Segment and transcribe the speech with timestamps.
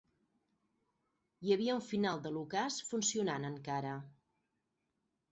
[1.47, 3.93] Hi havia un final de l'ocàs funcionant encara.